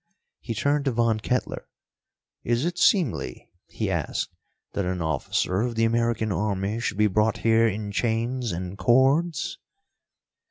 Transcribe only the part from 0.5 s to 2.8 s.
turned to Von Kettler. "Is it